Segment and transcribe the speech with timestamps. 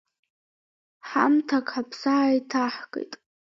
[1.09, 3.13] Ҳамҭак ҳаԥсы ааиҭаҳкит.